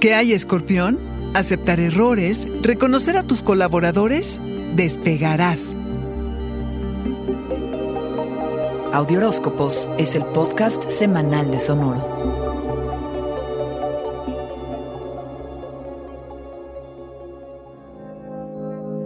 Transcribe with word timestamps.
¿Qué 0.00 0.14
hay, 0.14 0.32
escorpión? 0.32 0.98
¿Aceptar 1.34 1.80
errores? 1.80 2.46
¿Reconocer 2.62 3.16
a 3.16 3.22
tus 3.22 3.42
colaboradores? 3.42 4.40
Despegarás. 4.74 5.74
Audioróscopos 8.92 9.88
es 9.98 10.14
el 10.14 10.24
podcast 10.26 10.88
semanal 10.90 11.50
de 11.50 11.58
Sonoro. 11.58 12.24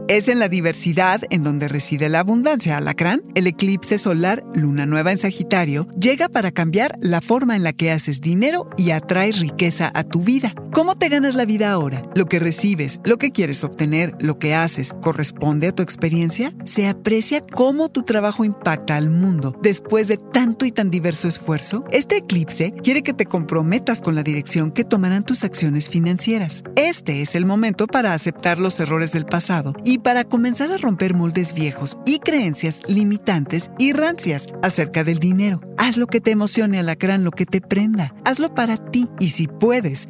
Es 0.09 0.29
en 0.29 0.39
la 0.39 0.49
diversidad 0.49 1.21
en 1.29 1.43
donde 1.43 1.69
reside 1.69 2.09
la 2.09 2.21
abundancia, 2.21 2.79
alacrán. 2.79 3.21
El 3.35 3.47
eclipse 3.47 3.99
solar, 3.99 4.43
luna 4.55 4.87
nueva 4.87 5.13
en 5.13 5.19
Sagitario, 5.19 5.87
llega 6.01 6.31
para 6.31 6.51
cambiar 6.51 6.97
la 6.99 7.21
forma 7.21 7.57
en 7.57 7.63
la 7.63 7.75
que 7.75 7.91
haces 7.93 8.23
dinero 8.23 8.71
y 8.79 8.91
atraes 8.93 9.39
riqueza 9.39 9.91
a 9.95 10.05
tu 10.05 10.23
vida. 10.23 10.55
¿Cómo 10.73 10.97
te 10.97 11.09
ganas 11.09 11.35
la 11.35 11.47
vida 11.47 11.71
ahora? 11.73 12.03
¿Lo 12.15 12.27
que 12.27 12.39
recibes, 12.39 13.01
lo 13.03 13.17
que 13.17 13.33
quieres 13.33 13.65
obtener, 13.65 14.15
lo 14.21 14.39
que 14.39 14.55
haces, 14.55 14.93
corresponde 15.01 15.69
a 15.69 15.75
tu 15.75 15.83
experiencia? 15.83 16.53
¿Se 16.65 16.87
aprecia 16.87 17.41
cómo 17.41 17.89
tu 17.89 18.03
trabajo 18.03 18.45
impacta 18.45 18.97
al 18.97 19.09
mundo 19.09 19.59
después 19.63 20.09
de 20.09 20.19
tanto 20.19 20.67
y 20.67 20.73
tan 20.73 20.91
diverso 20.91 21.27
esfuerzo? 21.27 21.85
Este 21.91 22.19
eclipse 22.19 22.73
quiere 22.83 23.03
que 23.03 23.15
te 23.15 23.25
comprometas 23.25 24.01
con 24.01 24.15
la 24.15 24.23
dirección 24.23 24.71
que 24.71 24.85
tomarán 24.85 25.25
tus 25.25 25.43
acciones 25.43 25.89
financieras. 25.89 26.63
Este 26.77 27.23
es 27.23 27.35
el 27.35 27.47
momento 27.47 27.87
para 27.87 28.13
aceptar 28.13 28.61
los 28.61 28.79
errores 28.79 29.13
del 29.13 29.25
pasado 29.25 29.75
y 29.85 29.99
para 29.99 30.25
comenzar 30.25 30.71
a 30.71 30.77
romper 30.77 31.15
moldes 31.15 31.55
viejos 31.55 31.99
y 32.05 32.19
creencias 32.19 32.83
limitantes 32.87 33.71
y 33.79 33.93
rancias 33.93 34.47
acerca 34.63 35.03
del 35.03 35.19
dinero. 35.19 35.61
Haz 35.79 35.97
lo 35.97 36.09
que 36.09 36.21
te 36.21 36.33
emocione, 36.33 36.79
alacrán, 36.79 37.25
lo 37.25 37.31
que 37.31 37.47
te 37.47 37.61
prenda. 37.61 38.15
Hazlo 38.25 38.55
para 38.55 38.77
ti 38.77 39.09
y 39.19 39.31
si 39.31 39.47
puedes, 39.47 40.07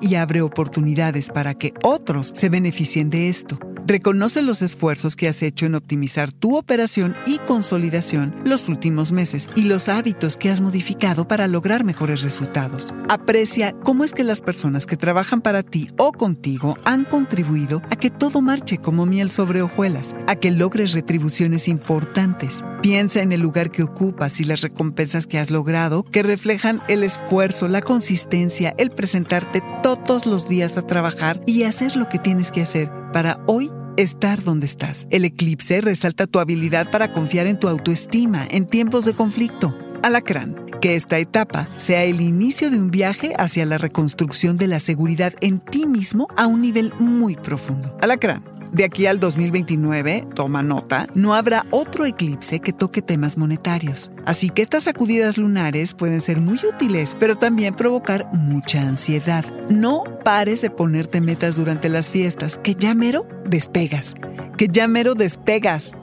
y 0.00 0.14
abre 0.16 0.42
oportunidades 0.42 1.28
para 1.28 1.54
que 1.54 1.74
otros 1.82 2.32
se 2.34 2.48
beneficien 2.48 3.10
de 3.10 3.28
esto. 3.28 3.58
Reconoce 3.90 4.40
los 4.40 4.62
esfuerzos 4.62 5.16
que 5.16 5.26
has 5.26 5.42
hecho 5.42 5.66
en 5.66 5.74
optimizar 5.74 6.30
tu 6.30 6.56
operación 6.56 7.16
y 7.26 7.38
consolidación 7.38 8.36
los 8.44 8.68
últimos 8.68 9.10
meses 9.10 9.48
y 9.56 9.62
los 9.62 9.88
hábitos 9.88 10.36
que 10.36 10.48
has 10.48 10.60
modificado 10.60 11.26
para 11.26 11.48
lograr 11.48 11.82
mejores 11.82 12.22
resultados. 12.22 12.94
Aprecia 13.08 13.72
cómo 13.82 14.04
es 14.04 14.14
que 14.14 14.22
las 14.22 14.42
personas 14.42 14.86
que 14.86 14.96
trabajan 14.96 15.40
para 15.40 15.64
ti 15.64 15.90
o 15.98 16.12
contigo 16.12 16.78
han 16.84 17.04
contribuido 17.04 17.82
a 17.90 17.96
que 17.96 18.10
todo 18.10 18.40
marche 18.40 18.78
como 18.78 19.06
miel 19.06 19.28
sobre 19.28 19.60
hojuelas, 19.60 20.14
a 20.28 20.36
que 20.36 20.52
logres 20.52 20.92
retribuciones 20.92 21.66
importantes. 21.66 22.64
Piensa 22.82 23.22
en 23.22 23.32
el 23.32 23.40
lugar 23.40 23.72
que 23.72 23.82
ocupas 23.82 24.38
y 24.38 24.44
las 24.44 24.60
recompensas 24.60 25.26
que 25.26 25.40
has 25.40 25.50
logrado 25.50 26.04
que 26.04 26.22
reflejan 26.22 26.80
el 26.86 27.02
esfuerzo, 27.02 27.66
la 27.66 27.82
consistencia, 27.82 28.72
el 28.78 28.92
presentarte 28.92 29.64
todos 29.82 30.26
los 30.26 30.48
días 30.48 30.78
a 30.78 30.82
trabajar 30.82 31.40
y 31.44 31.64
hacer 31.64 31.96
lo 31.96 32.08
que 32.08 32.20
tienes 32.20 32.52
que 32.52 32.62
hacer 32.62 32.88
para 33.12 33.40
hoy 33.48 33.68
estar 34.02 34.42
donde 34.42 34.66
estás. 34.66 35.06
El 35.10 35.24
eclipse 35.24 35.80
resalta 35.80 36.26
tu 36.26 36.38
habilidad 36.38 36.90
para 36.90 37.12
confiar 37.12 37.46
en 37.46 37.58
tu 37.58 37.68
autoestima 37.68 38.46
en 38.50 38.66
tiempos 38.66 39.04
de 39.04 39.12
conflicto. 39.12 39.76
Alacrán, 40.02 40.56
que 40.80 40.96
esta 40.96 41.18
etapa 41.18 41.68
sea 41.76 42.04
el 42.04 42.20
inicio 42.20 42.70
de 42.70 42.78
un 42.78 42.90
viaje 42.90 43.32
hacia 43.36 43.66
la 43.66 43.78
reconstrucción 43.78 44.56
de 44.56 44.66
la 44.66 44.80
seguridad 44.80 45.34
en 45.40 45.60
ti 45.60 45.86
mismo 45.86 46.28
a 46.36 46.46
un 46.46 46.62
nivel 46.62 46.92
muy 46.98 47.36
profundo. 47.36 47.96
Alacrán. 48.00 48.59
De 48.72 48.84
aquí 48.84 49.06
al 49.06 49.18
2029, 49.18 50.28
toma 50.34 50.62
nota, 50.62 51.08
no 51.14 51.34
habrá 51.34 51.66
otro 51.70 52.06
eclipse 52.06 52.60
que 52.60 52.72
toque 52.72 53.02
temas 53.02 53.36
monetarios. 53.36 54.12
Así 54.26 54.50
que 54.50 54.62
estas 54.62 54.84
sacudidas 54.84 55.38
lunares 55.38 55.92
pueden 55.92 56.20
ser 56.20 56.40
muy 56.40 56.58
útiles, 56.64 57.16
pero 57.18 57.36
también 57.36 57.74
provocar 57.74 58.28
mucha 58.32 58.82
ansiedad. 58.82 59.44
No 59.68 60.04
pares 60.24 60.62
de 60.62 60.70
ponerte 60.70 61.20
metas 61.20 61.56
durante 61.56 61.88
las 61.88 62.10
fiestas, 62.10 62.58
que 62.58 62.76
ya 62.76 62.94
mero 62.94 63.26
despegas. 63.44 64.14
Que 64.56 64.68
ya 64.68 64.86
mero 64.86 65.16
despegas. 65.16 65.96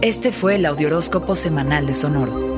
Este 0.00 0.32
fue 0.32 0.54
el 0.54 0.64
Audioróscopo 0.64 1.34
Semanal 1.34 1.86
de 1.86 1.94
Sonoro. 1.94 2.57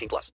18 0.00 0.08
plus. 0.08 0.30